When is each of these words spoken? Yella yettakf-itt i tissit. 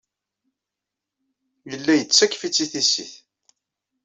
Yella 1.69 1.93
yettakf-itt 1.97 2.63
i 2.63 2.65
tissit. 2.71 3.13